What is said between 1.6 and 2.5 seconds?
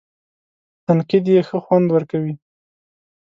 خوند ورکوي.